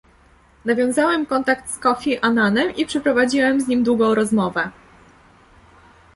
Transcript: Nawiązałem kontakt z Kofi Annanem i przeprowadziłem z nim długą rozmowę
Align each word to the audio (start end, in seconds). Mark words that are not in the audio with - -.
Nawiązałem 0.65 1.25
kontakt 1.25 1.69
z 1.71 1.79
Kofi 1.79 2.19
Annanem 2.19 2.75
i 2.75 2.85
przeprowadziłem 2.85 3.61
z 3.61 3.67
nim 3.67 3.83
długą 3.83 4.15
rozmowę 4.15 4.71